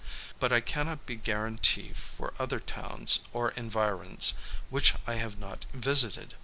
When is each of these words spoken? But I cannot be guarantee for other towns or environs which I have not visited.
But 0.39 0.51
I 0.51 0.61
cannot 0.61 1.05
be 1.05 1.15
guarantee 1.15 1.93
for 1.93 2.33
other 2.39 2.59
towns 2.59 3.19
or 3.33 3.51
environs 3.51 4.33
which 4.71 4.95
I 5.05 5.13
have 5.17 5.37
not 5.37 5.67
visited. 5.73 6.33